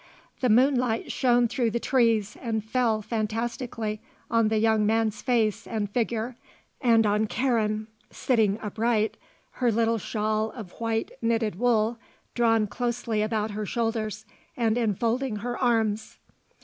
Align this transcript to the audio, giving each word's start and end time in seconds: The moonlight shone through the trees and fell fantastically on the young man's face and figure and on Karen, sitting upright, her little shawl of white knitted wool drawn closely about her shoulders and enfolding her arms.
The 0.39 0.49
moonlight 0.49 1.11
shone 1.11 1.47
through 1.47 1.69
the 1.69 1.79
trees 1.79 2.35
and 2.41 2.63
fell 2.65 3.03
fantastically 3.03 4.01
on 4.31 4.47
the 4.47 4.57
young 4.57 4.83
man's 4.83 5.21
face 5.21 5.67
and 5.67 5.87
figure 5.91 6.35
and 6.81 7.05
on 7.05 7.27
Karen, 7.27 7.85
sitting 8.09 8.57
upright, 8.63 9.15
her 9.61 9.71
little 9.71 9.99
shawl 9.99 10.49
of 10.55 10.71
white 10.81 11.11
knitted 11.21 11.53
wool 11.59 11.99
drawn 12.33 12.65
closely 12.65 13.21
about 13.21 13.51
her 13.51 13.67
shoulders 13.67 14.25
and 14.57 14.75
enfolding 14.75 15.35
her 15.35 15.55
arms. 15.55 16.17